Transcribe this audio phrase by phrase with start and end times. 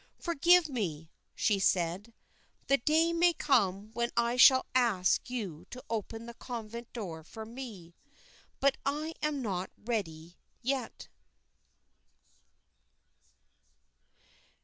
[0.17, 2.11] "Forgive me," she said;
[2.65, 7.45] "the day may come when I shall ask you to open the convent door for
[7.45, 7.93] me;
[8.59, 11.07] but I am not ready yet."